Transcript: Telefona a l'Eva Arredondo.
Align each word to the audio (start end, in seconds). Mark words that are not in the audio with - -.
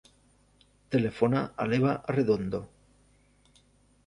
Telefona 0.95 1.43
a 1.67 1.67
l'Eva 1.73 1.93
Arredondo. 1.99 2.63